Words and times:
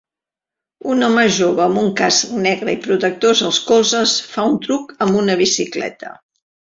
Un 0.93 1.07
home 1.07 1.25
jove 1.35 1.61
amb 1.65 1.81
un 1.81 1.91
casc 1.99 2.33
negre 2.45 2.75
i 2.77 2.79
protectors 2.87 3.43
als 3.51 3.59
colzes 3.69 4.15
fa 4.31 4.47
un 4.55 4.59
truc 4.67 4.97
amb 5.07 5.21
una 5.21 5.37
bicicleta 5.43 6.17